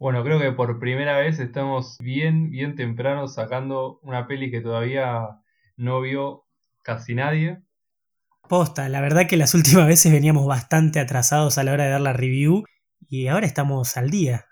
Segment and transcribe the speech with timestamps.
[0.00, 5.42] Bueno, creo que por primera vez estamos bien, bien temprano sacando una peli que todavía
[5.76, 6.46] no vio
[6.82, 7.60] casi nadie.
[8.48, 12.00] Posta, la verdad que las últimas veces veníamos bastante atrasados a la hora de dar
[12.00, 12.64] la review
[13.10, 14.46] y ahora estamos al día.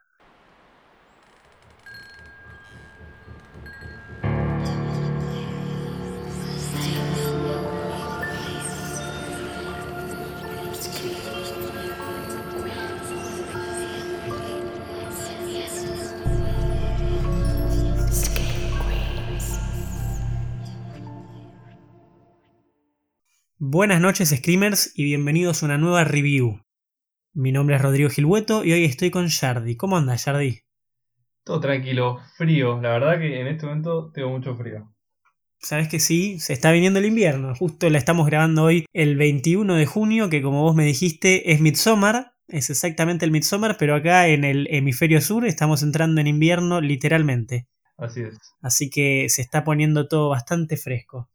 [23.71, 26.63] Buenas noches Screamers y bienvenidos a una nueva review.
[27.35, 29.77] Mi nombre es Rodrigo Gilbueto y hoy estoy con Yardi.
[29.77, 30.61] ¿Cómo andas, Yardi?
[31.45, 32.81] Todo tranquilo, frío.
[32.81, 34.91] La verdad que en este momento tengo mucho frío.
[35.59, 37.55] Sabes que sí, se está viniendo el invierno.
[37.57, 41.61] Justo la estamos grabando hoy el 21 de junio, que como vos me dijiste es
[41.61, 42.33] Midsommar.
[42.47, 47.69] Es exactamente el Midsommar, pero acá en el hemisferio sur estamos entrando en invierno literalmente.
[47.99, 48.39] Así es.
[48.63, 51.29] Así que se está poniendo todo bastante fresco.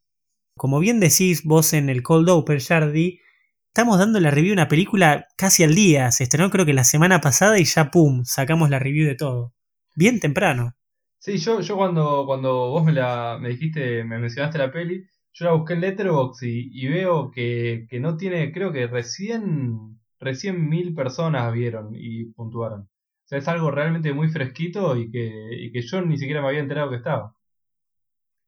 [0.55, 3.19] Como bien decís vos en el Cold Open, Jardy,
[3.67, 6.11] estamos dando la review de una película casi al día.
[6.11, 9.53] Se estrenó creo que la semana pasada y ya pum, sacamos la review de todo.
[9.95, 10.75] Bien temprano.
[11.19, 15.45] Sí, yo, yo cuando, cuando vos me, la, me dijiste, me mencionaste la peli, yo
[15.45, 20.93] la busqué en Letterboxd y, veo que, que, no tiene, creo que recién, recién mil
[20.93, 22.81] personas vieron y puntuaron.
[22.81, 22.87] O
[23.25, 26.59] sea, es algo realmente muy fresquito y que, y que yo ni siquiera me había
[26.59, 27.33] enterado que estaba.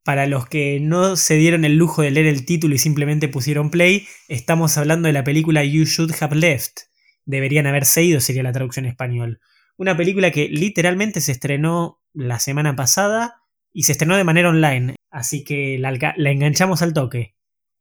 [0.05, 3.71] Para los que no se dieron el lujo de leer el título y simplemente pusieron
[3.71, 6.81] play, estamos hablando de la película You Should Have Left.
[7.25, 9.39] Deberían haberse ido sería la traducción en español.
[9.77, 13.41] Una película que literalmente se estrenó la semana pasada
[13.73, 17.33] y se estrenó de manera online, así que la, la enganchamos al toque.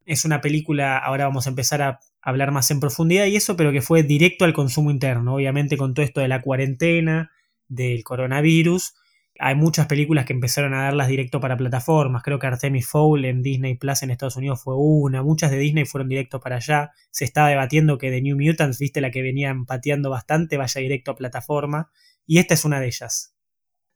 [0.06, 3.70] Es una película, ahora vamos a empezar a hablar más en profundidad y eso, pero
[3.70, 7.32] que fue directo al consumo interno, obviamente con todo esto de la cuarentena,
[7.68, 8.94] del coronavirus
[9.38, 12.22] hay muchas películas que empezaron a darlas directo para plataformas.
[12.22, 15.22] Creo que Artemis Fowl en Disney Plus en Estados Unidos fue una.
[15.22, 16.92] Muchas de Disney fueron directo para allá.
[17.10, 21.10] Se estaba debatiendo que The New Mutants, viste la que venía empateando bastante, vaya directo
[21.10, 21.90] a plataforma.
[22.26, 23.34] Y esta es una de ellas.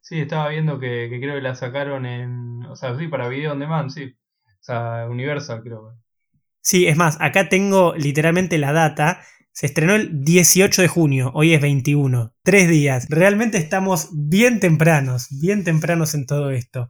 [0.01, 2.65] Sí, estaba viendo que, creo que la sacaron en.
[2.65, 4.15] O sea, sí, para video on demand, sí.
[4.45, 5.95] O sea, Universal, creo.
[6.61, 9.21] Sí, es más, acá tengo literalmente la data
[9.59, 12.33] se estrenó el 18 de junio, hoy es 21.
[12.43, 13.07] Tres días.
[13.09, 16.89] Realmente estamos bien tempranos, bien tempranos en todo esto.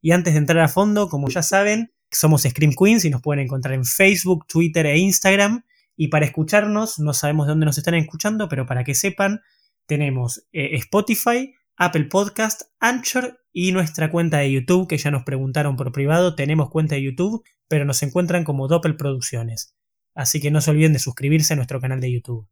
[0.00, 3.42] Y antes de entrar a fondo, como ya saben, somos Scream Queens y nos pueden
[3.42, 5.64] encontrar en Facebook, Twitter e Instagram.
[5.96, 9.40] Y para escucharnos, no sabemos de dónde nos están escuchando, pero para que sepan,
[9.86, 15.74] tenemos eh, Spotify, Apple Podcast, Anchor y nuestra cuenta de YouTube, que ya nos preguntaron
[15.74, 19.74] por privado, tenemos cuenta de YouTube, pero nos encuentran como Doppel Producciones.
[20.14, 22.48] Así que no se olviden de suscribirse a nuestro canal de YouTube.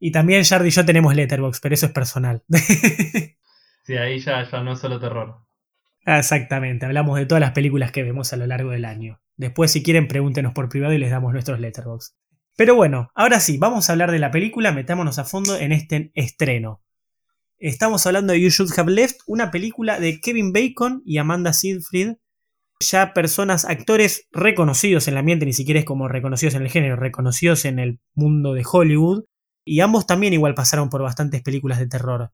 [0.00, 2.42] Y también Jardi y yo tenemos Letterboxd, pero eso es personal.
[3.84, 5.36] sí, ahí ya, ya no es solo terror.
[6.06, 9.20] Exactamente, hablamos de todas las películas que vemos a lo largo del año.
[9.36, 12.14] Después, si quieren, pregúntenos por privado y les damos nuestros Letterboxd.
[12.56, 16.10] Pero bueno, ahora sí, vamos a hablar de la película, metámonos a fondo en este
[16.14, 16.82] estreno.
[17.58, 22.16] Estamos hablando de You Should Have Left, una película de Kevin Bacon y Amanda Seyfried,
[22.80, 26.96] ya personas, actores reconocidos en el ambiente, ni siquiera es como reconocidos en el género,
[26.96, 29.24] reconocidos en el mundo de Hollywood,
[29.64, 32.30] y ambos también igual pasaron por bastantes películas de terror.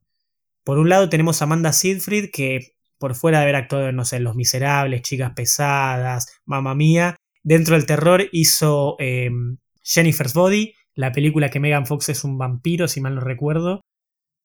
[0.62, 4.36] Por un lado tenemos a Amanda Seyfried, que por fuera de haber actuado en, Los
[4.36, 11.60] Miserables, Chicas Pesadas, Mamma Mía, dentro del terror hizo em, Jennifer's Body, la película que
[11.60, 13.80] Megan Fox es un vampiro, si mal no recuerdo,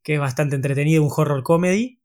[0.04, 1.99] que es bastante entretenido, un horror comedy.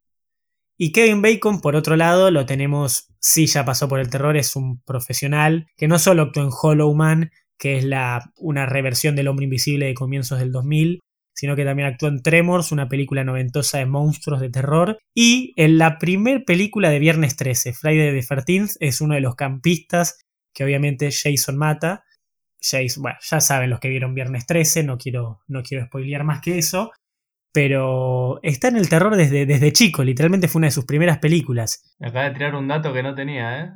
[0.76, 4.56] Y Kevin Bacon, por otro lado, lo tenemos, sí, ya pasó por el terror, es
[4.56, 9.28] un profesional que no solo actuó en Hollow Man, que es la, una reversión del
[9.28, 11.00] Hombre Invisible de comienzos del 2000,
[11.34, 15.78] sino que también actuó en Tremors, una película noventosa de monstruos de terror, y en
[15.78, 20.18] la primer película de Viernes 13, Friday the 13th, es uno de los campistas
[20.52, 22.04] que obviamente Jason mata.
[22.60, 26.40] Jason, bueno, ya saben los que vieron Viernes 13, no quiero, no quiero spoilear más
[26.40, 26.92] que eso,
[27.54, 31.94] pero está en el terror desde, desde chico, literalmente fue una de sus primeras películas.
[32.00, 33.70] Me acaba de tirar un dato que no tenía, ¿eh?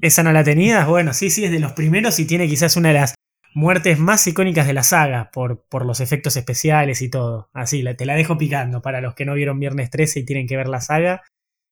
[0.00, 0.86] ¿Esa no la tenías?
[0.86, 3.14] Bueno, sí, sí, es de los primeros y tiene quizás una de las
[3.54, 7.50] muertes más icónicas de la saga por, por los efectos especiales y todo.
[7.52, 10.56] Así, te la dejo picando para los que no vieron Viernes 13 y tienen que
[10.56, 11.22] ver la saga.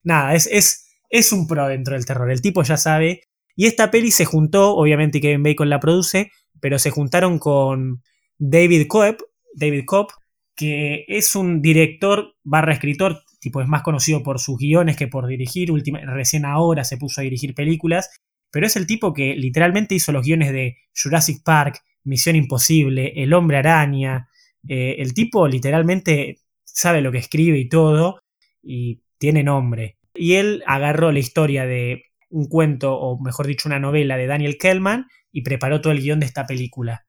[0.03, 3.21] Nada, es, es, es un pro dentro del terror, el tipo ya sabe.
[3.55, 8.03] Y esta peli se juntó, obviamente Kevin Bacon la produce, pero se juntaron con
[8.37, 9.19] David Cobb,
[9.55, 10.09] David Cobb,
[10.57, 15.27] que es un director barra escritor, tipo es más conocido por sus guiones que por
[15.27, 15.71] dirigir,
[16.07, 18.11] recién ahora se puso a dirigir películas,
[18.51, 23.35] pero es el tipo que literalmente hizo los guiones de Jurassic Park, Misión Imposible, El
[23.35, 24.29] Hombre Araña,
[24.67, 28.21] eh, el tipo literalmente sabe lo que escribe y todo,
[28.63, 29.99] y tiene nombre.
[30.15, 34.59] Y él agarró la historia de un cuento, o mejor dicho, una novela de Daniel
[34.59, 37.06] Kellman, y preparó todo el guion de esta película.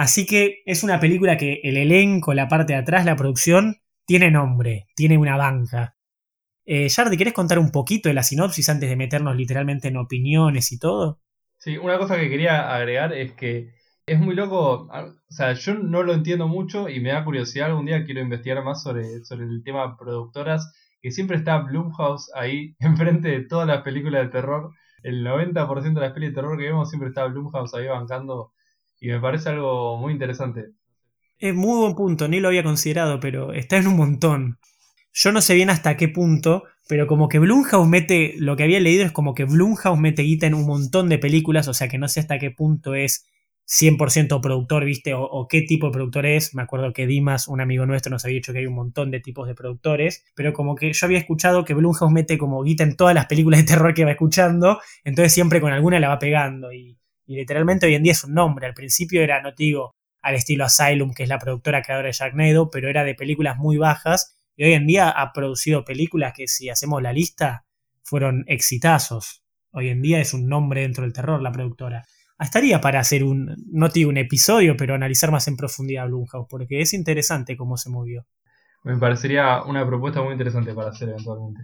[0.00, 4.30] Así que es una película que el elenco, la parte de atrás, la producción, tiene
[4.30, 5.94] nombre, tiene una banca.
[6.64, 10.72] Eh, Jardi, ¿querés contar un poquito de la sinopsis antes de meternos literalmente en opiniones
[10.72, 11.20] y todo?
[11.58, 13.74] Sí, una cosa que quería agregar es que
[14.06, 17.84] es muy loco, o sea, yo no lo entiendo mucho y me da curiosidad, algún
[17.84, 23.28] día quiero investigar más sobre, sobre el tema productoras, que siempre está Blumhouse ahí enfrente
[23.28, 26.88] de todas las películas de terror, el 90% de las películas de terror que vemos
[26.88, 28.54] siempre está Blumhouse ahí bancando
[29.00, 30.72] y me parece algo muy interesante.
[31.38, 34.58] Es muy buen punto, ni lo había considerado, pero está en un montón.
[35.12, 38.78] Yo no sé bien hasta qué punto, pero como que Blumhouse mete, lo que había
[38.78, 41.98] leído es como que Blumhouse mete guita en un montón de películas, o sea que
[41.98, 43.26] no sé hasta qué punto es
[43.70, 45.14] 100% productor, ¿viste?
[45.14, 46.54] O, qué tipo de productor es.
[46.54, 49.20] Me acuerdo que Dimas, un amigo nuestro, nos había dicho que hay un montón de
[49.20, 52.96] tipos de productores, pero como que yo había escuchado que Blumhouse mete como guita en
[52.96, 56.72] todas las películas de terror que va escuchando, entonces siempre con alguna la va pegando
[56.72, 56.99] y
[57.30, 58.66] y literalmente hoy en día es un nombre.
[58.66, 62.12] Al principio era, no te digo, al estilo Asylum, que es la productora creadora de
[62.12, 64.36] Sharknado, pero era de películas muy bajas.
[64.56, 67.66] Y hoy en día ha producido películas que, si hacemos la lista,
[68.02, 69.44] fueron exitazos.
[69.70, 72.04] Hoy en día es un nombre dentro del terror la productora.
[72.36, 76.48] Estaría para hacer un, no te digo un episodio, pero analizar más en profundidad Blumhouse,
[76.50, 78.26] porque es interesante cómo se movió.
[78.82, 81.60] Me parecería una propuesta muy interesante para hacer eventualmente.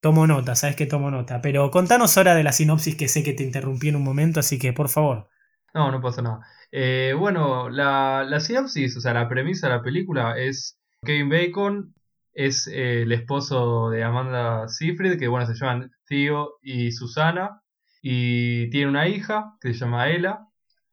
[0.00, 1.40] Tomo nota, sabes que tomo nota.
[1.40, 4.58] Pero contanos ahora de la sinopsis que sé que te interrumpí en un momento, así
[4.58, 5.28] que por favor.
[5.74, 6.40] No, no pasa nada.
[6.72, 11.94] Eh, bueno, la, sinopsis, o sea, la premisa de la película es Kevin Bacon
[12.36, 17.62] es eh, el esposo de Amanda Seyfried, que bueno, se llaman Theo y Susana,
[18.02, 20.40] y tiene una hija que se llama Ella.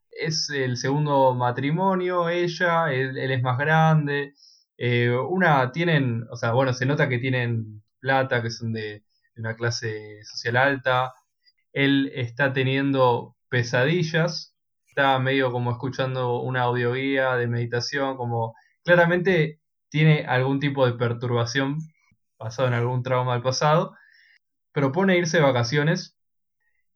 [0.09, 4.33] Es el segundo matrimonio, ella, él, es más grande.
[4.77, 9.03] Eh, una tienen, o sea, bueno, se nota que tienen plata, que son de,
[9.37, 11.13] una clase social alta.
[11.73, 14.55] Él está teniendo pesadillas,
[14.87, 19.59] está medio como escuchando una audioguía de meditación, como claramente
[19.89, 21.79] tiene algún tipo de perturbación
[22.37, 23.95] basado en algún trauma del pasado.
[24.73, 26.17] Propone irse de vacaciones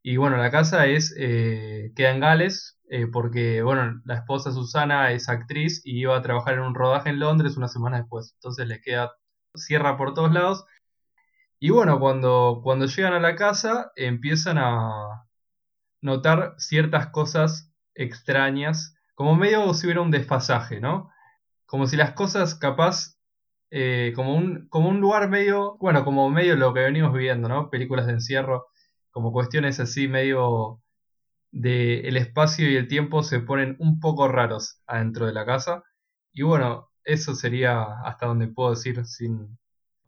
[0.04, 5.12] y bueno, la casa es eh, queda en Gales eh, porque bueno, la esposa Susana
[5.12, 8.34] es actriz y iba a trabajar en un rodaje en Londres una semana después.
[8.36, 9.12] Entonces le queda
[9.56, 10.66] cierra por todos lados
[11.60, 15.26] y bueno, cuando, cuando llegan a la casa empiezan a
[16.02, 21.12] notar ciertas cosas extrañas, como medio si hubiera un desfasaje, ¿no?
[21.66, 23.18] Como si las cosas capaz,
[23.72, 27.70] eh, como, un, como un lugar medio, bueno, como medio lo que venimos viviendo, ¿no?
[27.70, 28.68] Películas de encierro,
[29.12, 30.82] como cuestiones así medio
[31.52, 35.84] de el espacio y el tiempo se ponen un poco raros adentro de la casa.
[36.34, 39.58] Y bueno, eso sería hasta donde puedo decir sin,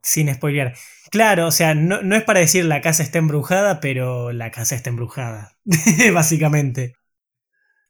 [0.01, 0.75] sin spoilear.
[1.11, 4.75] Claro, o sea, no, no, es para decir la casa está embrujada, pero la casa
[4.75, 5.57] está embrujada.
[6.13, 6.93] básicamente.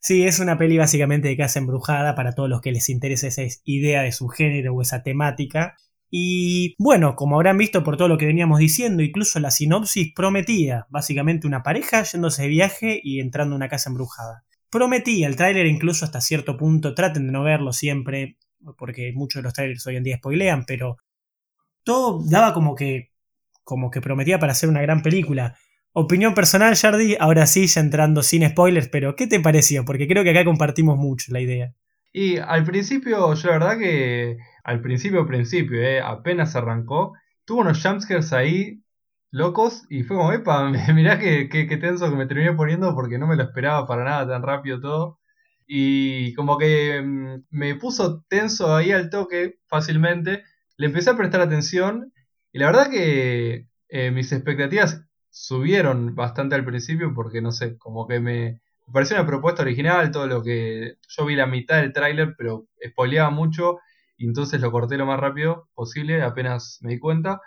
[0.02, 3.42] Sí, es una peli básicamente de casa embrujada para todos los que les interese esa
[3.66, 5.76] idea de su género o esa temática.
[6.10, 10.88] Y bueno, como habrán visto por todo lo que veníamos diciendo, incluso la sinopsis prometía
[10.90, 14.46] básicamente una pareja yéndose de viaje y entrando a una casa embrujada.
[14.72, 18.38] Prometía, el tráiler incluso hasta cierto punto, traten de no verlo siempre,
[18.78, 20.98] porque muchos de los trailers hoy en día spoilean, pero
[21.84, 23.12] todo daba como que,
[23.63, 25.56] como que prometía para hacer una gran película.
[25.94, 29.86] Opinión personal, Jardi, ahora sí, ya entrando sin spoilers, pero ¿qué te pareció?
[29.86, 31.74] Porque creo que acá compartimos mucho la idea.
[32.13, 37.13] Y al principio, yo la verdad que al principio, principio, eh, apenas arrancó,
[37.46, 38.84] tuvo unos jumpscares ahí
[39.32, 43.27] locos y fue como, epa, mirá qué, qué, tenso que me terminé poniendo porque no
[43.27, 45.20] me lo esperaba para nada tan rápido todo.
[45.68, 50.44] Y como que mm, me puso tenso ahí al toque fácilmente
[50.79, 52.13] le empecé a prestar atención
[52.53, 58.07] y la verdad que eh, mis expectativas subieron bastante al principio porque no sé, como
[58.07, 58.62] que me,
[58.93, 63.29] pareció una propuesta original, todo lo que yo vi la mitad del tráiler, pero spoileaba
[63.29, 63.79] mucho
[64.17, 67.41] y entonces lo corté lo más rápido posible, apenas me di cuenta.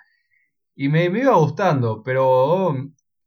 [0.74, 2.76] Y me, iba gustando, pero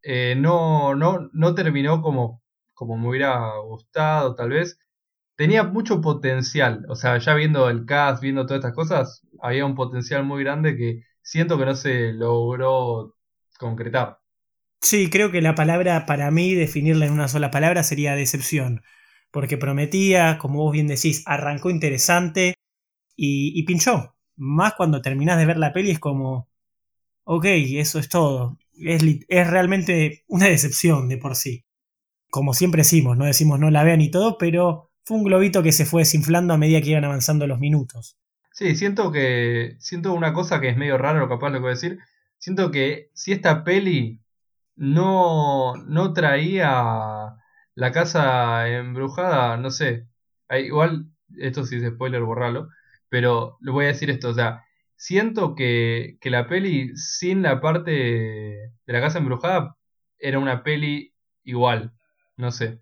[0.04, 2.44] eh, no, no, no terminó como,
[2.76, 4.78] como me hubiera gustado tal vez
[5.36, 6.86] tenía mucho potencial.
[6.90, 10.76] O sea, ya viendo el cast, viendo todas estas cosas, había un potencial muy grande
[10.76, 13.16] que siento que no se logró
[13.60, 14.20] concretar.
[14.82, 18.84] Sí, creo que la palabra, para mí, definirla en una sola palabra sería decepción.
[19.32, 22.56] Porque prometía, como vos bien decís, arrancó interesante
[23.16, 24.16] y, pinchó.
[24.38, 26.50] Más cuando terminás de ver la peli es como,
[27.24, 28.58] ok, eso es todo.
[28.78, 31.66] Es, es realmente una decepción de por sí.
[32.30, 35.72] Como siempre decimos, no decimos no la vean y todo, pero fue un globito que
[35.72, 38.18] se fue desinflando a medida que iban avanzando los minutos.
[38.52, 39.76] Sí, siento que.
[39.80, 42.00] Siento una cosa que es medio raro, capaz lo que voy a decir.
[42.38, 44.22] Siento que si esta peli
[44.76, 47.36] no, no traía
[47.76, 50.08] la casa embrujada, no sé.
[50.50, 51.08] Igual,
[51.38, 52.70] esto sí es spoiler, borralo.
[53.10, 54.64] Pero le voy a decir esto, o sea,
[54.96, 59.78] siento que, que la peli sin la parte de la casa embrujada
[60.20, 61.94] era una peli igual,
[62.38, 62.82] no sé.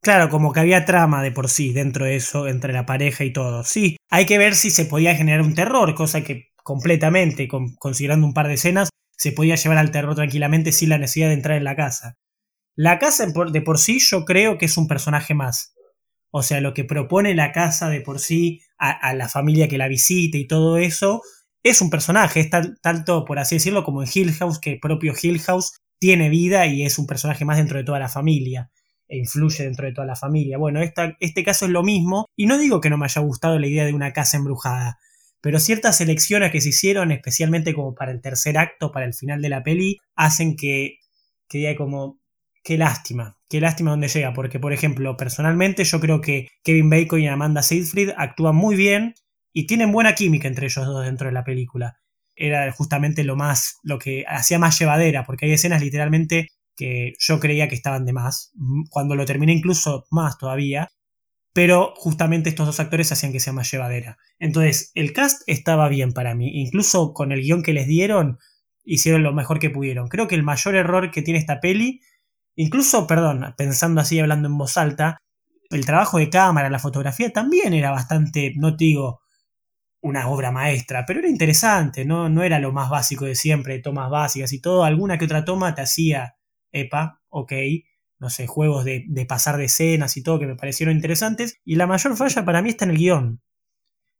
[0.00, 3.32] Claro, como que había trama de por sí dentro de eso, entre la pareja y
[3.32, 3.64] todo.
[3.64, 8.34] Sí, hay que ver si se podía generar un terror, cosa que completamente, considerando un
[8.34, 11.64] par de escenas, se podía llevar al terror tranquilamente sin la necesidad de entrar en
[11.64, 12.16] la casa.
[12.76, 15.74] La casa de por sí yo creo que es un personaje más.
[16.30, 19.88] O sea, lo que propone la casa de por sí a, la familia que la
[19.88, 21.22] visite y todo eso,
[21.64, 22.50] es un personaje, es
[22.82, 26.84] tanto, por así decirlo, como en Hill House, que propio Hill House tiene vida y
[26.84, 28.70] es un personaje más dentro de toda la familia
[29.08, 30.58] e influye dentro de toda la familia.
[30.58, 33.66] Bueno, este caso es lo mismo, y no digo que no me haya gustado la
[33.66, 34.98] idea de una casa embrujada,
[35.40, 39.40] pero ciertas elecciones que se hicieron, especialmente como para el tercer acto, para el final
[39.40, 40.98] de la peli, hacen que,
[41.48, 42.20] que diga como,
[42.64, 47.20] qué lástima, qué lástima donde llega, porque por ejemplo, personalmente yo creo que Kevin Bacon
[47.20, 49.14] y Amanda Seyfried actúan muy bien
[49.52, 51.98] y tienen buena química entre ellos dos dentro de la película.
[52.36, 57.40] Era justamente lo más, lo que hacía más llevadera, porque hay escenas literalmente que yo
[57.40, 58.52] creía que estaban de más,
[58.88, 60.88] cuando lo terminé incluso más todavía,
[61.52, 64.16] pero justamente estos dos actores hacían que sea más llevadera.
[64.38, 68.38] Entonces, el cast estaba bien para mí, incluso con el guion que les dieron,
[68.84, 70.06] hicieron lo mejor que pudieron.
[70.06, 72.00] Creo que el mayor error que tiene esta peli,
[72.54, 75.18] incluso, perdón, pensando así, hablando en voz alta,
[75.70, 79.20] el trabajo de cámara, la fotografía también era bastante, no te digo
[80.00, 82.28] una obra maestra, pero era interesante, ¿no?
[82.28, 85.74] No era lo más básico de siempre, tomas básicas y todo, alguna que otra toma
[85.74, 86.36] te hacía
[86.72, 87.52] epa, ok,
[88.18, 91.60] no sé, juegos de, pasar de escenas y todo que me parecieron interesantes.
[91.64, 93.40] Y la mayor falla para mí está en el guion.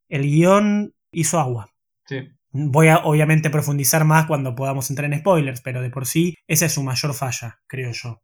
[0.09, 1.75] El guion hizo agua.
[2.07, 2.29] Sí.
[2.51, 6.67] Voy a obviamente profundizar más cuando podamos entrar en spoilers, pero de por sí esa
[6.67, 8.23] es su mayor falla, creo yo.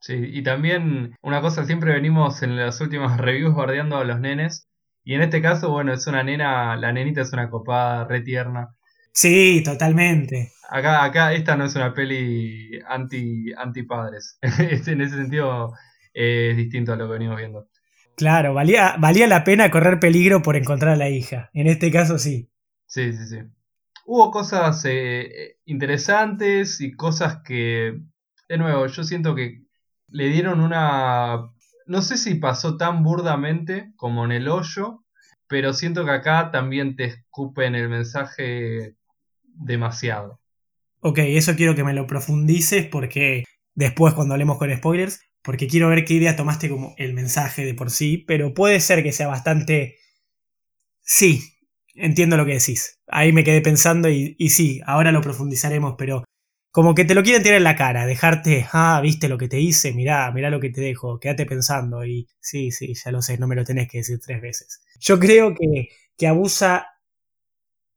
[0.00, 4.66] Sí, y también una cosa, siempre venimos en las últimas reviews bardeando a los nenes.
[5.04, 8.68] Y en este caso, bueno, es una nena, la nenita es una copada re tierna.
[9.12, 10.52] Sí, totalmente.
[10.74, 14.38] Acá, acá esta no es una peli anti, anti padres.
[14.42, 15.74] en ese sentido
[16.14, 17.68] eh, es distinto a lo que venimos viendo.
[18.16, 21.50] Claro, valía, valía la pena correr peligro por encontrar a la hija.
[21.52, 22.48] En este caso sí.
[22.86, 23.38] Sí, sí, sí.
[24.06, 28.00] Hubo cosas eh, interesantes y cosas que,
[28.48, 29.64] de nuevo, yo siento que
[30.08, 31.50] le dieron una...
[31.84, 35.04] No sé si pasó tan burdamente como en el hoyo,
[35.48, 38.96] pero siento que acá también te escupen el mensaje
[39.42, 40.41] demasiado.
[41.04, 43.42] Ok, eso quiero que me lo profundices porque
[43.74, 47.74] después cuando hablemos con spoilers, porque quiero ver qué idea tomaste como el mensaje de
[47.74, 49.96] por sí, pero puede ser que sea bastante...
[51.00, 51.42] Sí,
[51.94, 53.00] entiendo lo que decís.
[53.08, 56.22] Ahí me quedé pensando y, sí, ahora lo profundizaremos, pero
[56.70, 59.58] como que te lo quieren tirar en la cara, dejarte, ah, viste lo que te
[59.60, 63.38] hice, mirá, mirá lo que te dejo, quédate pensando y sí, sí, ya lo sé,
[63.38, 64.82] no me lo tenés que decir tres veces.
[65.00, 66.86] Yo creo que, que abusa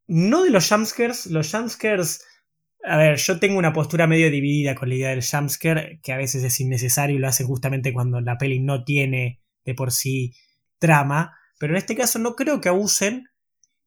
[0.07, 2.25] no de los jumpscares, los jumpscares...
[2.87, 6.17] A ver, yo tengo una postura medio dividida con la idea del jumpscare, que a
[6.17, 10.33] veces es innecesario y lo hace justamente cuando la peli no tiene de por sí
[10.77, 13.25] trama, pero en este caso no creo que abusen,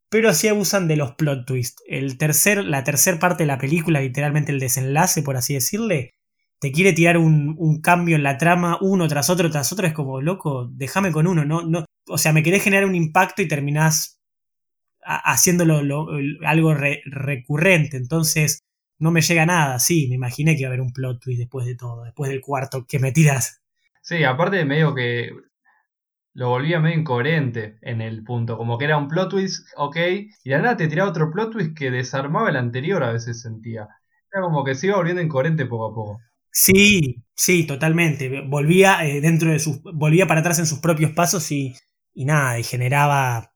[0.08, 1.82] pero sí abusan de los plot twists.
[1.86, 6.14] El tercer, la tercera parte de la película, literalmente el desenlace, por así decirle,
[6.58, 9.92] te quiere tirar un, un, cambio en la trama uno tras otro tras otro, es
[9.92, 13.48] como, loco, déjame con uno, no, no, o sea, me querés generar un impacto y
[13.48, 14.18] terminás
[15.02, 15.80] haciéndolo
[16.44, 17.96] algo recurrente.
[17.96, 18.60] Entonces,
[18.98, 19.78] no me llega nada.
[19.78, 22.40] Sí, me imaginé que iba a haber un plot twist después de todo, después del
[22.40, 23.60] cuarto que me tiras.
[24.02, 25.30] Sí, aparte de medio que
[26.34, 28.56] lo volvía medio incoherente en el punto.
[28.56, 29.96] Como que era un plot twist, ok,
[30.44, 33.88] y de nada te tiraba otro plot twist que desarmaba el anterior, a veces sentía.
[34.32, 36.20] Era como que se iba volviendo incoherente poco a poco.
[36.50, 38.42] Sí, sí, totalmente.
[38.46, 39.82] Volvía eh, dentro de sus.
[39.82, 41.74] volvía para atrás en sus propios pasos y,
[42.14, 43.52] y nada, y generaba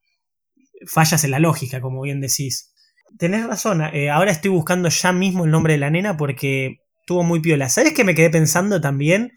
[0.86, 2.71] fallas en la lógica, como bien decís.
[3.18, 7.22] Tenés razón, eh, ahora estoy buscando ya mismo el nombre de la nena porque tuvo
[7.22, 7.68] muy piola.
[7.68, 9.32] ¿Sabes qué me quedé pensando también?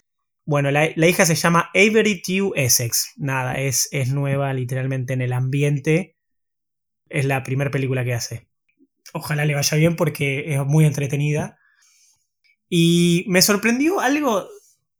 [0.45, 3.13] Bueno, la, hija se llama Avery Tew Essex.
[3.17, 6.15] Nada, es, es nueva literalmente en el ambiente.
[7.09, 8.47] Es la primera película que hace.
[9.13, 11.57] Ojalá le vaya bien porque es muy entretenida.
[12.69, 14.47] Y me sorprendió algo.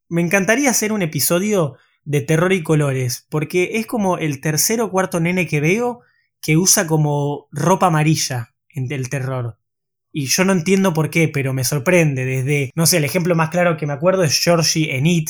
[0.10, 3.28] Me encantaría hacer un episodio de terror y colores.
[3.30, 6.02] Porque es como el tercer o cuarto nene que veo
[6.42, 9.58] que usa como ropa amarilla en el terror.
[10.12, 12.24] Y yo no entiendo por qué, pero me sorprende.
[12.24, 15.30] Desde, no sé, el ejemplo más claro que me acuerdo es Georgie en It,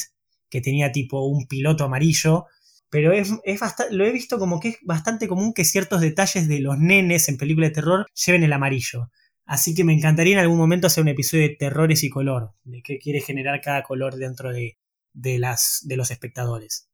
[0.50, 2.46] que tenía tipo un piloto amarillo.
[2.90, 3.62] pero es, es
[3.92, 7.38] lo he visto como que es bastante común que ciertos detalles de los nenes en
[7.38, 9.10] películas de terror lleven el amarillo.
[9.46, 12.82] Así que me encantaría en algún momento hacer un episodio de terrores y color, de
[12.82, 14.78] qué quiere generar cada color dentro de,
[15.14, 16.90] de, las, de los espectadores.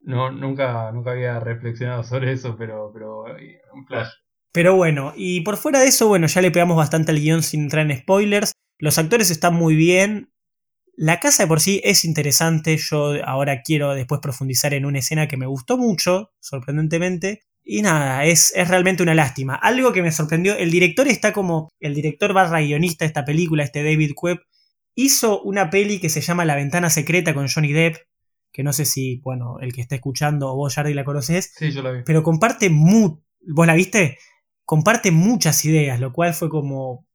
[0.00, 3.24] No, nunca, nunca había reflexionado sobre eso, pero, pero
[3.74, 4.08] un flash.
[4.56, 7.64] Pero bueno, y por fuera de eso, bueno, ya le pegamos bastante al guion sin
[7.64, 8.52] entrar en spoilers.
[8.78, 10.32] Los actores están muy bien.
[10.94, 12.78] La casa de por sí es interesante.
[12.78, 17.42] Yo ahora quiero después profundizar en una escena que me gustó mucho, sorprendentemente.
[17.62, 19.56] Y nada, es, es realmente una lástima.
[19.56, 23.62] Algo que me sorprendió, el director está como, el director barra guionista de esta película,
[23.62, 24.40] este David Webb,
[24.94, 27.96] hizo una peli que se llama La ventana secreta con Johnny Depp,
[28.54, 31.52] que no sé si, bueno, el que está escuchando o vos, Jardy, la conoces.
[31.54, 32.04] Sí, yo la vi.
[32.06, 34.18] Pero comparte mu ¿Vos la viste?
[34.66, 37.06] Comparte muchas ideas, lo cual fue como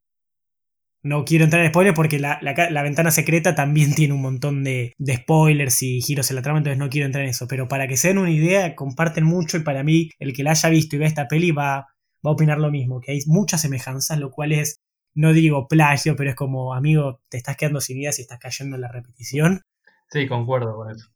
[1.04, 2.40] no quiero entrar en spoilers porque la,
[2.84, 6.90] ventana secreta también tiene un montón de, spoilers y giros en la trama, entonces no
[6.90, 7.48] quiero entrar en eso.
[7.48, 10.52] Pero para que se den una idea, comparten mucho y para mí, el que la
[10.52, 11.88] haya visto y vea esta peli va,
[12.26, 14.80] va a opinar lo mismo, que hay muchas semejanzas, lo cual es,
[15.14, 18.76] no digo plagio, pero es como, amigo, te estás quedando sin ideas y estás cayendo
[18.76, 19.62] en la repetición.
[20.10, 21.10] Sí, concuerdo con eso.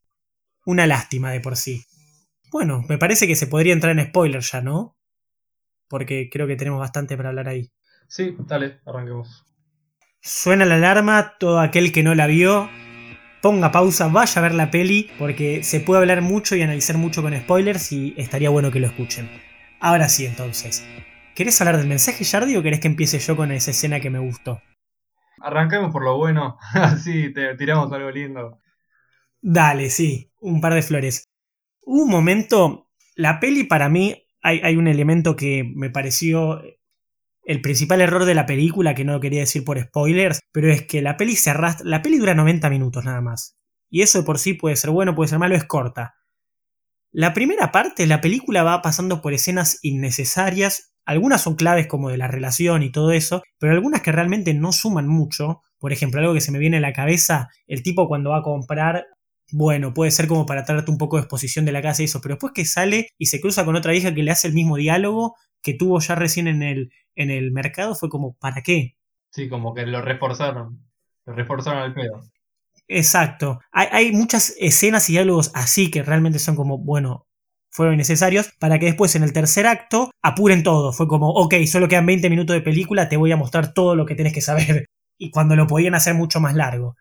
[0.65, 1.85] Una lástima de por sí.
[2.51, 4.95] Bueno, me parece que se podría entrar en spoilers ya, ¿no?
[5.95, 7.71] Porque creo que tenemos bastante para hablar ahí.
[8.09, 9.45] Sí, dale, arranquemos.
[10.19, 12.69] Suena la alarma, todo aquel que no la vio,
[13.41, 17.21] ponga pausa, vaya a ver la peli, porque se puede hablar mucho y analizar mucho
[17.21, 19.29] con spoilers y estaría bueno que lo escuchen.
[19.79, 20.85] Ahora sí, entonces.
[21.33, 24.19] ¿Querés hablar del mensaje, Jardi, o querés que empiece yo con esa escena que me
[24.19, 24.61] gustó?
[25.39, 28.59] Arrancamos por lo bueno, así te tiramos algo lindo.
[29.41, 31.29] Dale, sí, un par de flores.
[31.85, 36.61] un momento, la peli para mí hay, un elemento que me pareció
[37.43, 40.85] el principal error de la película, que no lo quería decir por spoilers, pero es
[40.85, 41.87] que la peli se arrastra.
[41.89, 43.57] La peli dura 90 minutos nada más.
[43.89, 46.15] Y eso de por sí puede ser bueno, puede ser malo, es corta.
[47.11, 50.93] La primera parte, la película va pasando por escenas innecesarias.
[51.05, 54.71] Algunas son claves como de la relación y todo eso, pero algunas que realmente no
[54.71, 55.61] suman mucho.
[55.79, 58.43] Por ejemplo, algo que se me viene a la cabeza, el tipo cuando va a
[58.43, 59.05] comprar
[59.57, 62.19] bueno, puede ser como para traerte un poco de exposición de la casa y eso,
[62.19, 64.75] pero después que sale y se cruza con otra hija que le hace el mismo
[64.75, 68.97] diálogo que tuvo ya recién en el, en el mercado fue como, ¿para qué?
[69.31, 70.85] Sí, como que lo reforzaron.
[71.25, 72.21] Lo reforzaron al pedo.
[72.89, 73.61] Exacto.
[73.71, 77.25] Hay, muchas escenas y diálogos así que realmente son como, bueno,
[77.71, 80.91] fueron necesarios para que después en el tercer acto apuren todo.
[80.91, 84.05] Fue como, ok, solo quedan 20 minutos de película, te voy a mostrar todo lo
[84.05, 84.85] que tienes que saber.
[85.17, 86.97] Y cuando lo podían hacer mucho más largo.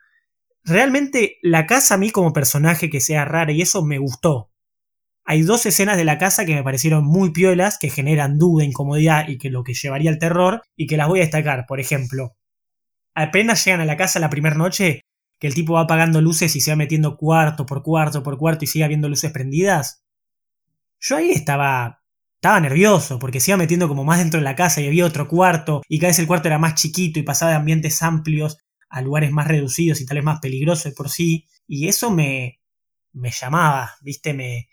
[0.64, 4.50] Realmente la casa a mí como personaje que sea rara y eso me gustó.
[5.26, 9.28] Hay dos escenas de la casa que me parecieron muy piolas, que generan duda, incomodidad
[9.28, 11.64] y que lo que llevaría al terror, y que las voy a destacar.
[11.66, 12.36] Por ejemplo,
[13.14, 15.02] apenas llegan a la casa la primera noche,
[15.38, 18.64] que el tipo va apagando luces y se va metiendo cuarto por cuarto por cuarto
[18.64, 20.02] y sigue habiendo luces prendidas.
[21.00, 22.02] Yo ahí estaba.
[22.36, 25.28] estaba nervioso, porque se iba metiendo como más dentro de la casa y había otro
[25.28, 28.58] cuarto, y cada vez el cuarto era más chiquito y pasaba de ambientes amplios
[28.96, 31.46] a lugares más reducidos y tal vez más peligrosos por sí.
[31.66, 32.60] Y eso me.
[33.12, 34.68] me llamaba, viste, me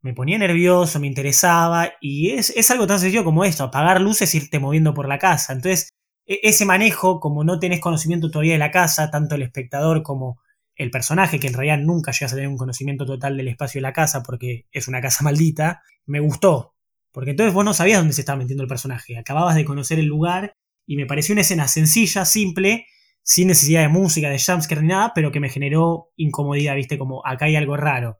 [0.00, 4.32] me ponía nervioso, me interesaba, y es, es, algo tan sencillo como esto, apagar luces
[4.32, 5.52] e irte moviendo por la casa.
[5.52, 5.90] Entonces,
[6.26, 10.40] e, ese manejo, como no tenés conocimiento todavía de la casa, tanto el espectador como
[10.76, 13.82] el personaje, que en realidad nunca llegas a tener un conocimiento total del espacio de
[13.82, 16.74] la casa porque es una casa maldita, me gustó.
[17.10, 20.06] Porque entonces vos no sabías dónde se estaba metiendo el personaje, acababas de conocer el
[20.06, 20.54] lugar
[20.86, 22.86] y me pareció una escena sencilla, simple,
[23.28, 27.20] sin necesidad de música, de jumpscare ni nada, pero que me generó incomodidad, viste, como
[27.26, 28.16] acá hay algo raro.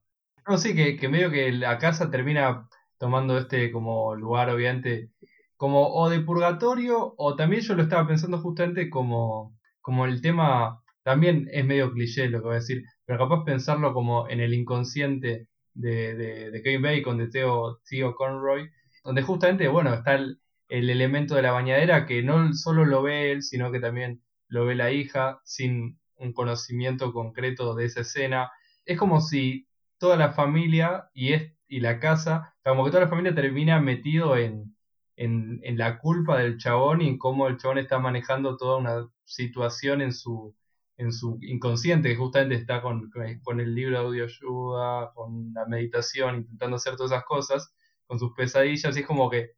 [0.47, 2.68] No, sí, que, que medio que la casa termina
[2.99, 5.09] tomando este como lugar, obviamente,
[5.57, 10.83] como o de purgatorio, o también yo lo estaba pensando justamente como, como el tema,
[11.05, 14.53] también es medio cliché lo que voy a decir, pero capaz pensarlo como en el
[14.53, 18.68] inconsciente de, de, de Kevin Bacon, de Theo, Theo Conroy,
[19.03, 23.33] donde justamente, bueno, está el, el elemento de la bañadera que no solo lo ve
[23.33, 28.50] él, sino que también lo ve la hija, sin un conocimiento concreto de esa escena.
[28.84, 33.11] Es como si toda la familia y, es, y la casa, como que toda la
[33.11, 34.74] familia termina metido en,
[35.16, 40.00] en, la culpa del chabón y en cómo el chabón está manejando toda una situación
[40.00, 40.54] en su,
[40.96, 43.11] en su inconsciente, que justamente está con,
[43.42, 47.74] con el libro de autoayuda, con la meditación, intentando hacer todas esas cosas,
[48.06, 49.52] con sus pesadillas, y es como que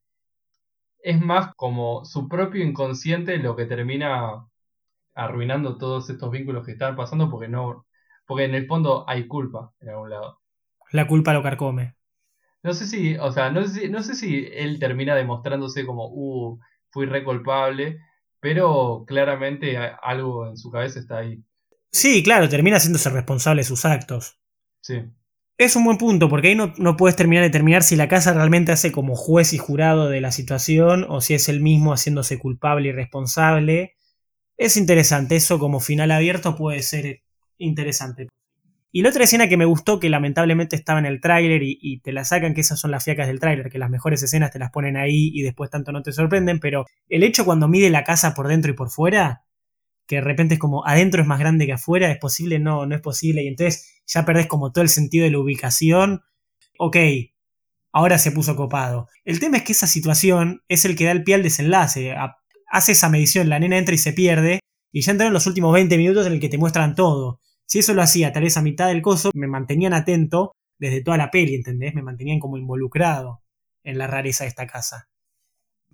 [1.03, 4.47] es más como su propio inconsciente lo que termina
[5.15, 7.87] arruinando todos estos vínculos que están pasando porque no,
[8.27, 10.41] porque en el fondo hay culpa en algún lado.
[10.93, 11.95] La culpa lo carcome.
[12.63, 16.59] No sé si, o sea, no sé, no sé si él termina demostrándose como, uh,
[16.91, 17.99] fui re culpable,
[18.39, 21.43] pero claramente algo en su cabeza está ahí.
[21.91, 24.39] Sí, claro, termina haciéndose responsable de sus actos.
[24.81, 25.03] Sí.
[25.59, 28.33] Es un buen punto, porque ahí no, no puedes terminar de determinar si la casa
[28.33, 32.39] realmente hace como juez y jurado de la situación o si es el mismo haciéndose
[32.39, 33.97] culpable y responsable.
[34.61, 37.23] Es interesante, eso como final abierto puede ser
[37.57, 38.29] interesante.
[38.93, 42.13] Y la otra escena que me gustó, que lamentablemente estaba en el tráiler y, te
[42.13, 44.71] la sacan, que esas son las fiacas del tráiler, que las mejores escenas te las
[44.71, 48.35] ponen ahí y después tanto no te sorprenden, pero el hecho cuando mide la casa
[48.35, 49.47] por dentro y por fuera,
[50.07, 52.59] que de repente es como adentro es más grande que afuera, ¿es posible?
[52.59, 53.43] No, no es posible.
[53.43, 56.21] Y entonces ya perdés como todo el sentido de la ubicación.
[56.77, 56.99] Ok,
[57.93, 59.09] ahora se puso copado.
[59.25, 62.15] El tema es que esa situación es el que da el pie al desenlace.
[62.71, 64.61] Hace esa medición, la nena entra y se pierde,
[64.93, 67.41] y ya entraron los últimos 20 minutos en el que te muestran todo.
[67.67, 71.17] Si eso lo hacía tal vez a mitad del coso, me mantenían atento desde toda
[71.17, 71.95] la peli, ¿entendés?
[71.95, 73.43] Me mantenían como involucrado
[73.85, 75.09] en la rareza de esta casa.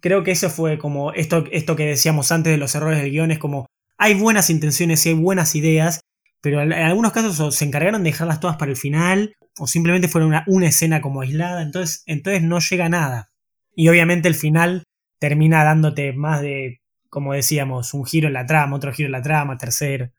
[0.01, 3.31] Creo que eso fue como esto, esto que decíamos antes de los errores del guion,
[3.31, 3.67] es como
[3.99, 6.01] hay buenas intenciones y hay buenas ideas,
[6.43, 10.35] pero en algunos casos se encargaron de dejarlas todas para el final, o simplemente fueron
[10.47, 13.31] una, escena como aislada, entonces, entonces no llega a nada.
[13.75, 14.85] Y obviamente el final
[15.19, 19.23] termina dándote más de, como decíamos, un giro en la trama, otro giro en la
[19.23, 20.11] trama, tercero.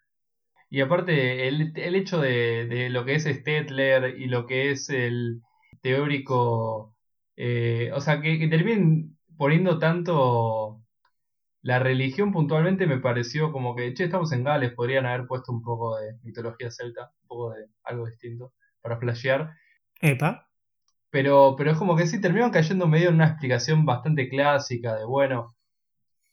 [0.69, 5.41] Y aparte, el, hecho de, lo que es Stetler y lo que es el
[5.81, 6.95] teórico,
[7.37, 10.81] eh, o sea, que, que terminen poniendo tanto
[11.67, 15.61] la religión puntualmente me pareció como que, che, estamos en Gales, podrían haber puesto un
[15.61, 19.53] poco de mitología celta, un poco de algo distinto para flashear.
[19.99, 20.46] Epa.
[21.09, 25.05] Pero, pero es como que sí, terminaron cayendo medio en una explicación bastante clásica de,
[25.05, 25.55] bueno,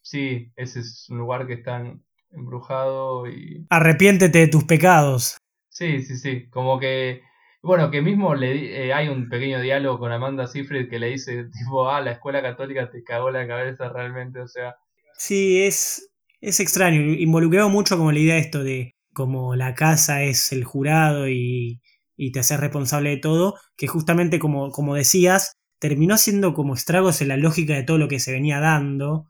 [0.03, 1.83] sí, ese es un lugar que está
[2.31, 3.67] embrujado y...
[3.71, 5.39] Arrepiéntete de tus pecados.
[5.69, 7.23] Sí, sí, sí, como que...
[7.63, 11.45] Bueno, que mismo le, eh, hay un pequeño diálogo con Amanda Seyfried que le dice,
[11.59, 14.77] tipo, ah, la escuela católica te cagó la cabeza realmente, o sea,
[15.17, 16.11] Sí, es,
[16.41, 17.01] es extraño.
[17.01, 21.81] Involucrado mucho como la idea de esto de como la casa es el jurado y,
[22.16, 27.20] y te haces responsable de todo, que justamente como, como decías, terminó siendo como estragos
[27.20, 29.27] en la lógica de todo lo que se venía dando.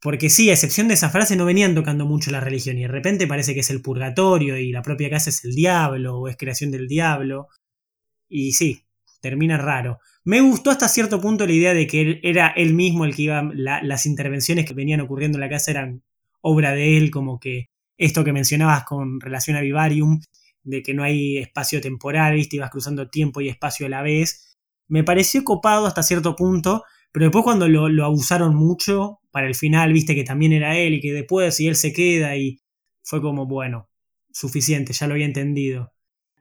[0.00, 2.88] Porque sí, a excepción de esa frase, no venían tocando mucho la religión y de
[2.88, 6.36] repente parece que es el purgatorio y la propia casa es el diablo o es
[6.36, 7.48] creación del diablo.
[8.28, 8.84] Y sí,
[9.20, 10.00] termina raro.
[10.22, 13.22] Me gustó hasta cierto punto la idea de que él, era él mismo el que
[13.22, 16.02] iba, las intervenciones que venían ocurriendo en la casa eran
[16.42, 20.20] obra de él, como que esto que mencionabas con relación a Vivarium,
[20.64, 24.58] de que no hay espacio temporal, viste, ibas cruzando tiempo y espacio a la vez,
[24.88, 29.54] me pareció copado hasta cierto punto, pero después cuando lo, lo abusaron mucho, para el
[29.54, 32.60] final, viste que también era él y que después y él se queda y
[33.02, 33.88] fue como, bueno,
[34.32, 35.92] suficiente, ya lo había entendido.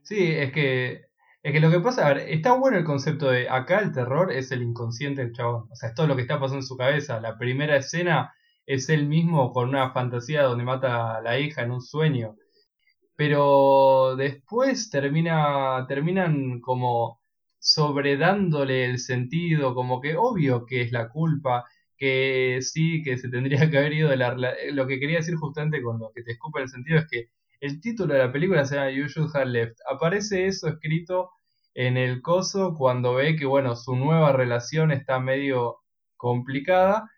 [0.04, 1.06] Sí, es que
[1.44, 4.32] es que lo que pasa, a ver, está bueno el concepto de acá el terror
[4.32, 5.68] es el inconsciente del chabón.
[5.70, 7.20] O sea, es todo lo que está pasando en su cabeza.
[7.20, 8.34] La primera escena
[8.66, 12.38] es él mismo con una fantasía donde mata a la hija en un sueño.
[13.16, 17.22] Pero después termina, terminan como
[17.60, 21.66] sobredándole el sentido, como que obvio que es la culpa,
[21.98, 24.36] que sí, que se tendría que haber ido de la...
[24.72, 27.30] Lo que quería decir justamente con lo que te escupa el sentido es que
[27.62, 29.78] el título de la película se You Should Have Left.
[29.90, 31.32] Aparece eso escrito
[31.74, 35.78] en el coso cuando ve que, bueno, su nueva relación está medio
[36.18, 37.10] complicada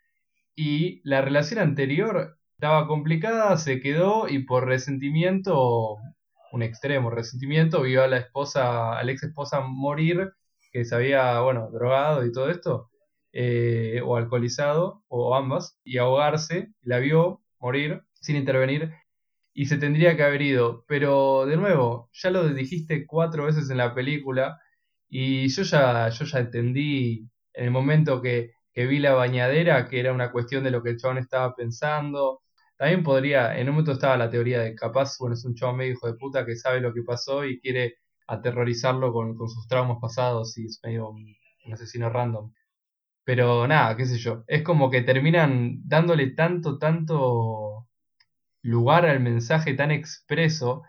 [0.56, 5.98] y la relación anterior estaba complicada, se quedó y por resentimiento,
[6.52, 10.32] un extremo resentimiento, vio a la esposa, a la ex esposa morir,
[10.72, 12.90] que se había, bueno, drogado y todo esto,
[13.34, 18.92] eh, o alcoholizado, o ambas, y ahogarse, la vio morir sin intervenir
[19.54, 20.86] y se tendría que haber ido.
[20.88, 24.60] Pero de nuevo, ya lo dijiste cuatro veces en la película
[25.10, 30.00] y yo ya, yo ya entendí en el momento que, que vi la bañadera que
[30.00, 32.42] era una cuestión de lo que el chabón estaba pensando.
[32.78, 35.94] También podría, en un momento estaba la teoría de capaz, bueno, es un chabón medio
[35.94, 37.96] hijo de puta que sabe lo que pasó y quiere
[38.28, 41.36] aterrorizarlo con, con sus traumas pasados y es medio un,
[41.66, 42.52] un asesino random.
[43.24, 44.44] Pero nada, qué sé yo.
[44.48, 47.88] Es como que terminan dándole tanto, tanto
[48.62, 50.84] lugar al mensaje tan expreso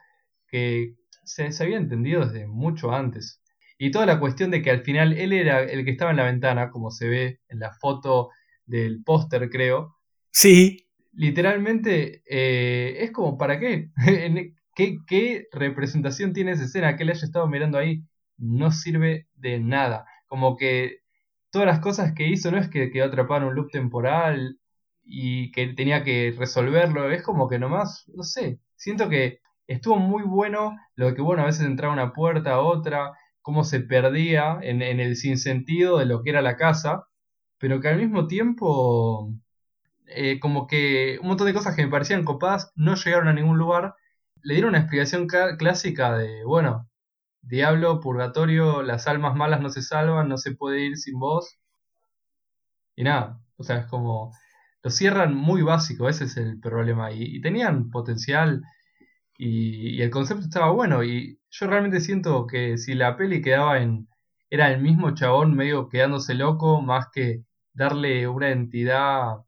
[0.48, 3.42] que se, había entendido desde mucho antes.
[3.78, 6.24] Y toda la cuestión de que al final él era el que estaba en la
[6.24, 8.30] ventana, como se ve en la foto
[8.64, 9.96] del póster, creo.
[10.30, 10.85] Sí.
[11.16, 13.90] Literalmente eh, es como, ¿para qué?
[14.74, 14.98] qué?
[15.06, 16.96] ¿Qué representación tiene esa escena?
[16.96, 18.02] Que él haya estado mirando ahí
[18.38, 20.04] no sirve de nada.
[20.26, 20.98] Como que
[21.50, 24.58] todas las cosas que hizo no es que quedó atrapado en un loop temporal
[25.04, 27.10] y que tenía que resolverlo.
[27.10, 31.46] Es como que nomás, no sé, siento que estuvo muy bueno lo que, bueno, a
[31.46, 36.22] veces entraba una puerta a otra, cómo se perdía en, en el sinsentido de lo
[36.22, 37.06] que era la casa,
[37.58, 39.32] pero que al mismo tiempo,
[40.08, 43.58] eh, como que un montón de cosas que me parecían copadas no llegaron a ningún
[43.58, 43.94] lugar.
[44.42, 46.88] Le dieron una explicación clásica de, bueno,
[47.42, 51.58] diablo, purgatorio, las almas malas no se salvan, no se puede ir sin vos.
[52.96, 54.32] Y nada, o sea, es como,
[54.82, 57.12] lo cierran muy básico, ese es el problema.
[57.12, 58.62] Y, tenían potencial
[59.38, 61.04] y, el concepto estaba bueno.
[61.04, 64.08] Y yo realmente siento que si la peli quedaba en,
[64.50, 69.38] era el mismo chabón medio quedándose loco, más que darle una entidad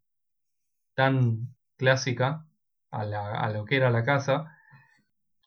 [0.98, 2.44] tan clásica
[2.90, 4.46] a, la, a lo que era la casa,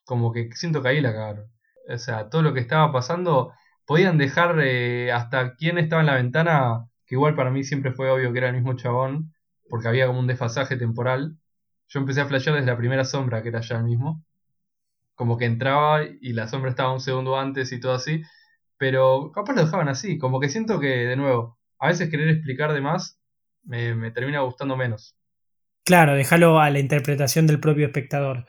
[0.06, 1.52] como que siento que ahí la cagaron.
[1.90, 3.54] O sea, todo lo que estaba pasando,
[3.86, 8.10] podían dejar eh, hasta quién estaba en la ventana, que igual para mí siempre fue
[8.12, 9.34] obvio que era el mismo chabón,
[9.70, 11.38] porque había como un desfasaje temporal.
[11.90, 14.24] Yo empecé a flashear desde la primera sombra, que era ya el mismo.
[15.16, 18.24] Como que entraba y la sombra estaba un segundo antes y todo así.
[18.78, 22.74] Pero capaz lo dejaban así, como que siento que, de nuevo, a veces querer explicar
[22.74, 23.20] de más
[23.64, 25.16] me, me termina gustando menos.
[25.86, 28.46] Claro, déjalo a la interpretación del propio espectador.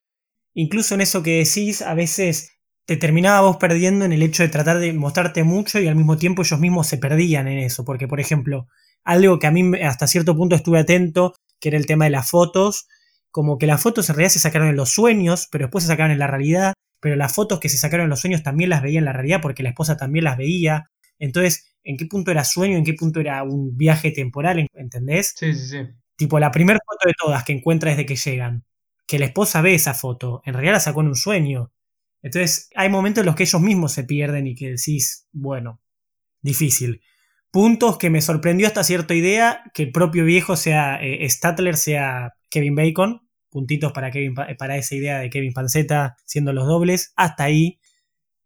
[0.55, 2.53] Incluso en eso que decís, a veces
[2.87, 6.16] te terminaba vos perdiendo en el hecho de tratar de mostrarte mucho y al mismo
[6.18, 7.85] tiempo ellos mismos se perdían en eso.
[7.85, 8.68] Porque, por ejemplo,
[9.05, 12.29] algo que a mí hasta cierto punto estuve atento, que era el tema de las
[12.29, 12.87] fotos,
[13.31, 16.12] como que las fotos en realidad se sacaron en los sueños, pero después se sacaron
[16.12, 18.99] en la realidad, pero las fotos que se sacaron en los sueños también las veía
[18.99, 20.90] en la realidad porque la esposa también las veía.
[21.18, 22.77] Entonces, ¿en qué punto era sueño?
[22.77, 24.66] ¿En qué punto era un viaje temporal?
[24.75, 25.33] ¿Entendés?
[25.37, 25.79] Sí, sí, sí.
[26.22, 28.64] Tipo, la primera foto de todas que encuentra desde que llegan.
[29.08, 30.40] Que la esposa ve esa foto.
[30.44, 31.72] En realidad la sacó en un sueño.
[32.22, 35.80] Entonces, hay momentos en los que ellos mismos se pierden y que decís, bueno,
[36.40, 37.02] difícil.
[37.50, 42.35] Puntos que me sorprendió hasta cierta idea que el propio viejo sea eh, Statler, sea
[42.50, 43.28] Kevin Bacon.
[43.50, 47.14] Puntitos para, Kevin, para esa idea de Kevin Panceta siendo los dobles.
[47.16, 47.80] Hasta ahí.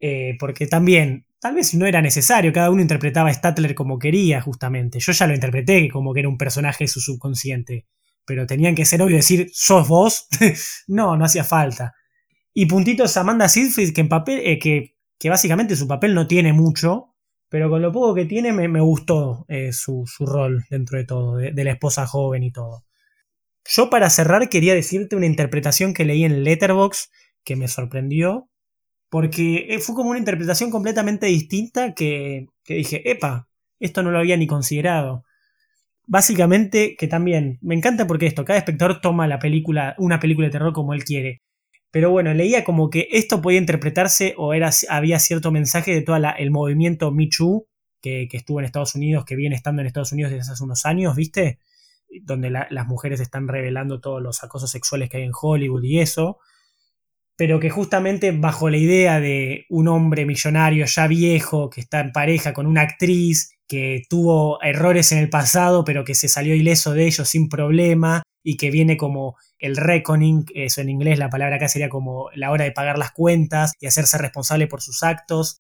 [0.00, 4.40] Eh, porque también, tal vez no era necesario, cada uno interpretaba a Statler como quería,
[4.40, 4.98] justamente.
[5.00, 7.86] Yo ya lo interpreté como que era un personaje de su subconsciente.
[8.24, 10.26] Pero tenían que ser obvio decir, ¿sos vos?
[10.88, 11.94] no, no hacía falta.
[12.52, 16.52] Y puntitos Amanda Seyfried, que en papel, eh, que, que, básicamente su papel no tiene
[16.52, 17.14] mucho,
[17.48, 21.64] pero con lo poco que tiene me, gustó eh, su, rol dentro de todo, de,
[21.64, 22.84] la esposa joven y todo.
[23.68, 27.10] Yo para cerrar quería decirte una interpretación que leí en Letterbox
[27.44, 28.48] que me sorprendió,
[29.16, 33.48] porque eh, fue como una interpretación completamente distinta que, dije, epa,
[33.80, 35.24] esto no lo había ni considerado.
[36.06, 40.52] Básicamente, que también me encanta porque esto, cada espectador toma la película, una película de
[40.52, 41.40] terror como él quiere.
[41.90, 46.16] Pero bueno, leía como que esto podía interpretarse o era, había cierto mensaje de todo
[46.16, 47.30] el movimiento Me
[48.02, 51.16] que, estuvo en Estados Unidos, que viene estando en Estados Unidos desde hace unos años,
[51.16, 51.58] ¿viste?
[52.20, 56.38] Donde las mujeres están revelando todos los acosos sexuales que hay en Hollywood y eso.
[57.36, 62.12] Pero que justamente bajo la idea de un hombre millonario ya viejo que está en
[62.12, 66.94] pareja con una actriz que tuvo errores en el pasado pero que se salió ileso
[66.94, 71.56] de ellos sin problema y que viene como el reckoning, eso en inglés la palabra
[71.56, 75.58] acá sería como la hora de pagar las cuentas y hacerse responsable por sus actos.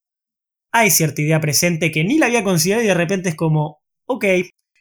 [0.72, 4.24] Hay cierta idea presente que ni la había considerado y de repente es como, ok,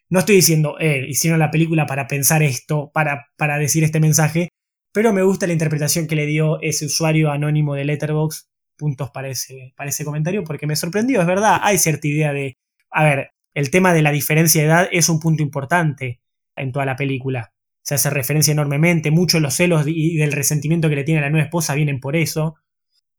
[0.09, 4.49] no estoy diciendo, eh, hicieron la película para pensar esto, para, para decir este mensaje,
[4.95, 8.47] pero me gusta la interpretación que le dio ese usuario anónimo de Letterboxd.
[8.77, 12.57] Puntos para ese, comentario porque me sorprendió, es verdad, hay cierta idea de,
[12.89, 16.21] a ver, el tema de la diferencia de edad es un punto importante
[16.57, 17.53] en toda la película
[17.85, 21.29] se hace referencia enormemente, muchos de los celos y del resentimiento que le tiene la
[21.29, 22.55] nueva esposa vienen por eso.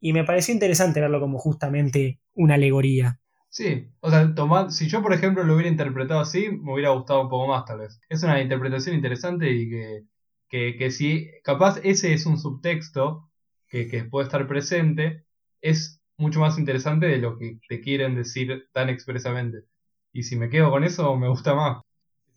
[0.01, 3.21] Y me pareció interesante verlo como justamente una alegoría.
[3.49, 4.35] Sí, o sea,
[4.71, 7.79] si yo por ejemplo lo hubiera interpretado así, me hubiera gustado un poco más tal
[7.79, 8.01] vez.
[8.09, 10.03] Es una interpretación interesante y que,
[10.48, 13.30] que, que si capaz ese es un subtexto
[13.68, 15.24] que, que puede estar presente,
[15.61, 19.64] es mucho más interesante de lo que te quieren decir tan expresamente.
[20.12, 21.82] Y si me quedo con eso, me gusta más.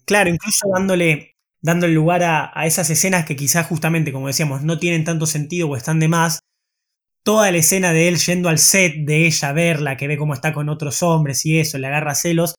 [0.05, 4.79] Claro, incluso dándole dando el lugar a, esas escenas que quizás justamente, como decíamos, no
[4.79, 6.39] tienen tanto sentido o están de más.
[7.23, 10.33] Toda la escena de él yendo al set de ella a verla, que ve cómo
[10.33, 12.55] está con otros hombres y eso, le agarra celos,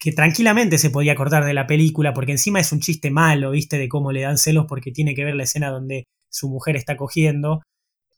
[0.00, 3.76] que tranquilamente se podía cortar de la película, porque encima es un chiste malo, ¿viste?
[3.76, 6.96] De cómo le dan celos porque tiene que ver la escena donde su mujer está
[6.96, 7.60] cogiendo.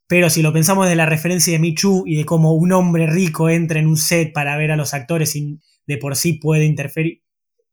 [0.07, 3.49] Pero si lo pensamos de la referencia de Michu y de cómo un hombre rico
[3.49, 7.23] entra en un set para ver a los actores y de por sí puede interferir,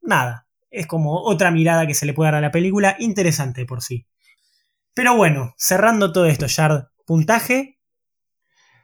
[0.01, 3.83] nada, es como otra mirada que se le puede dar a la película, interesante por
[3.83, 4.07] sí.
[4.95, 7.77] Pero bueno, cerrando todo esto, Shard, puntaje.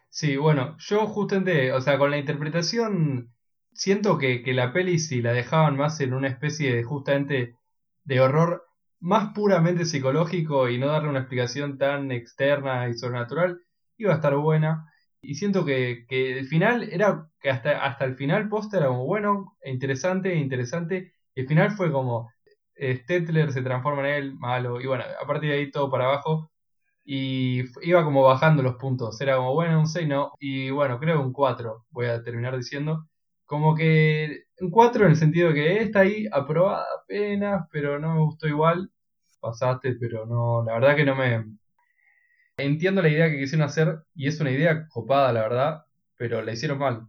[0.09, 3.34] Sí, bueno, yo justamente, o sea, con la interpretación,
[3.75, 7.57] siento que, que la peli si la dejaban más en una especie de justamente
[8.03, 8.65] de horror
[8.99, 13.61] más puramente psicológico y no darle una explicación tan externa y sobrenatural,
[13.97, 14.91] iba a estar buena.
[15.21, 19.05] Y siento que, que el final era, que hasta, hasta el final post era como
[19.05, 22.31] bueno, interesante, interesante, y el final fue como,
[22.75, 26.05] eh, Stetler se transforma en él, malo, y bueno, a partir de ahí todo para
[26.05, 26.51] abajo.
[27.05, 29.19] Y iba como bajando los puntos.
[29.21, 30.33] Era como, bueno, un 6 no.
[30.39, 33.07] Y bueno, creo un 4, voy a terminar diciendo.
[33.45, 38.21] Como que un 4 en el sentido que está ahí aprobada apenas, pero no me
[38.21, 38.91] gustó igual.
[39.39, 41.45] Pasaste, pero no, la verdad que no me...
[42.57, 45.85] Entiendo la idea que quisieron hacer y es una idea copada, la verdad,
[46.17, 47.07] pero la hicieron mal.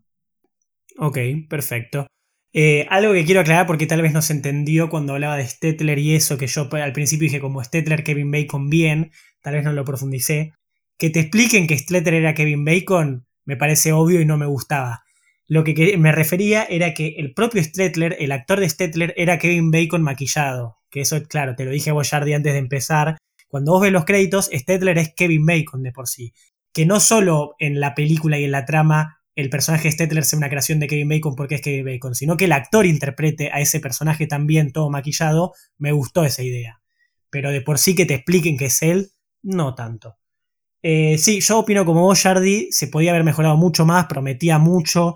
[0.98, 1.18] Ok,
[1.48, 2.06] perfecto.
[2.52, 5.98] Eh, algo que quiero aclarar porque tal vez no se entendió cuando hablaba de Stetler
[5.98, 9.72] y eso, que yo al principio dije como Stetler, Kevin Bacon bien, tal vez no
[9.72, 10.52] lo profundicé.
[10.98, 15.04] Que te expliquen que Stetler era Kevin Bacon me parece obvio y no me gustaba.
[15.48, 19.70] Lo que me refería era que el propio Stetler, el actor de Stetler, era Kevin
[19.70, 20.78] Bacon maquillado.
[20.90, 23.16] Que eso, claro, te lo dije a Boyardi antes de empezar.
[23.48, 26.32] Cuando vos ves los créditos, Stetler es Kevin Bacon de por sí.
[26.72, 30.48] Que no solo en la película y en la trama el personaje Stetler sea una
[30.48, 33.80] creación de Kevin Bacon porque es Kevin Bacon, sino que el actor interprete a ese
[33.80, 36.80] personaje también todo maquillado, me gustó esa idea.
[37.28, 39.10] Pero de por sí que te expliquen que es él,
[39.42, 40.16] no tanto.
[40.82, 45.14] Eh, sí, yo opino como vos, se podía haber mejorado mucho más, prometía mucho,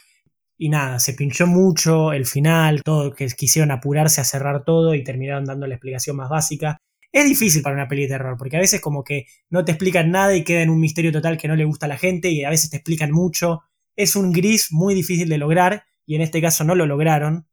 [0.62, 5.02] y nada, se pinchó mucho el final, todo que quisieron apurarse a cerrar todo y
[5.02, 6.76] terminaron dando la explicación más básica.
[7.10, 10.10] Es difícil para una peli de terror, porque a veces como que no te explican
[10.10, 12.44] nada y queda en un misterio total que no le gusta a la gente, y
[12.44, 13.62] a veces te explican mucho
[13.96, 17.46] es un gris muy difícil de lograr y en este caso no lo lograron.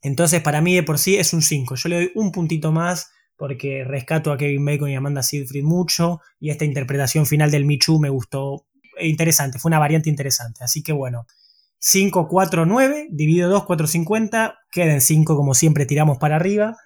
[0.00, 1.74] Entonces para mí de por sí es un 5.
[1.74, 6.20] Yo le doy un puntito más porque rescato a Kevin Bacon y Amanda Seyfried mucho
[6.38, 8.66] y esta interpretación final del Michu me gustó
[9.00, 10.62] interesante, fue una variante interesante.
[10.62, 11.26] Así que bueno,
[11.86, 16.78] 5, 4, 9, dividido 2, 4, 50, queden 5 como siempre tiramos para arriba.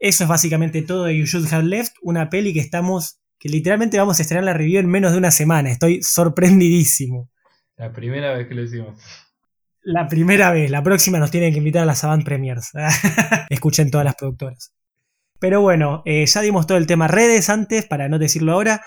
[0.00, 3.98] Eso es básicamente todo de You Should Have Left, una peli que estamos, que literalmente
[3.98, 7.30] vamos a estrenar la review en menos de una semana, estoy sorprendidísimo.
[7.76, 8.98] La primera vez que lo hicimos.
[9.82, 10.72] La primera vez.
[10.72, 12.72] La próxima nos tienen que invitar a las Avant Premiers.
[13.48, 14.74] Escuchen todas las productoras.
[15.38, 18.80] Pero bueno, eh, ya dimos todo el tema redes antes, para no decirlo ahora.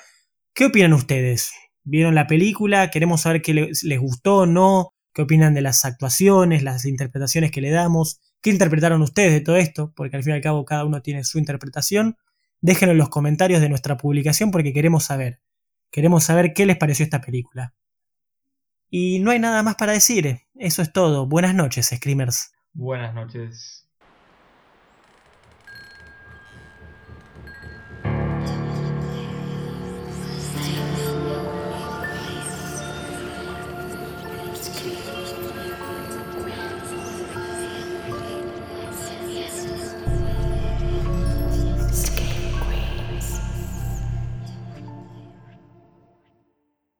[0.54, 1.54] ¿Qué opinan ustedes?
[1.86, 2.92] ¿Vieron la película?
[2.92, 4.92] Queremos saber qué les, les gustó o no.
[5.20, 8.22] ¿Qué opinan de las actuaciones, las interpretaciones que le damos?
[8.40, 9.92] ¿Qué interpretaron ustedes de todo esto?
[9.94, 12.16] Porque al fin y al cabo cada uno tiene su interpretación.
[12.62, 15.42] Déjenlo en los comentarios de nuestra publicación porque queremos saber.
[15.92, 17.74] Queremos saber qué les pareció esta película.
[18.90, 20.40] Y no hay nada más para decir.
[20.56, 21.28] Eso es todo.
[21.28, 22.54] Buenas noches, Screamers.
[22.72, 23.79] Buenas noches.